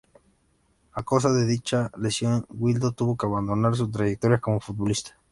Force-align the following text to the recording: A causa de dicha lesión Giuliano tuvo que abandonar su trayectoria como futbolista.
A 0.99 1.01
causa 1.09 1.29
de 1.31 1.45
dicha 1.45 1.91
lesión 1.95 2.47
Giuliano 2.49 2.91
tuvo 2.91 3.15
que 3.15 3.27
abandonar 3.27 3.75
su 3.75 3.91
trayectoria 3.91 4.39
como 4.39 4.59
futbolista. 4.59 5.13